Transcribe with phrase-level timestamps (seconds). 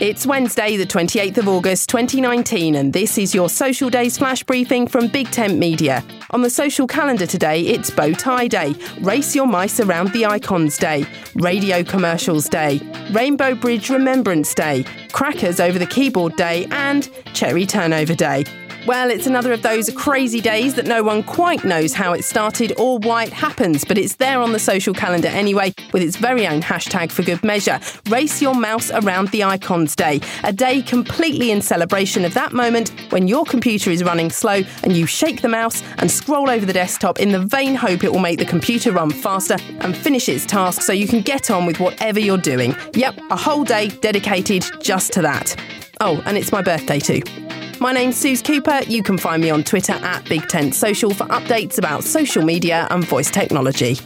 [0.00, 4.86] It's Wednesday, the 28th of August 2019, and this is your Social Days flash briefing
[4.86, 6.02] from Big Tent Media.
[6.30, 10.78] On the social calendar today, it's Bow Tie Day, Race Your Mice Around the Icons
[10.78, 17.66] Day, Radio Commercials Day, Rainbow Bridge Remembrance Day, Crackers Over the Keyboard Day, and Cherry
[17.66, 18.44] Turnover Day.
[18.86, 22.72] Well, it's another of those crazy days that no one quite knows how it started
[22.78, 26.46] or why it happens, but it's there on the social calendar anyway, with its very
[26.46, 31.50] own hashtag for good measure Race Your Mouse Around the Icons Day, a day completely
[31.50, 35.48] in celebration of that moment when your computer is running slow and you shake the
[35.48, 38.92] mouse and scroll over the desktop in the vain hope it will make the computer
[38.92, 42.74] run faster and finish its task so you can get on with whatever you're doing.
[42.94, 45.54] Yep, a whole day dedicated just to that.
[46.00, 47.20] Oh, and it's my birthday too.
[47.82, 48.82] My name's Suze Cooper.
[48.88, 52.86] You can find me on Twitter at Big Tent Social for updates about social media
[52.90, 53.96] and voice technology.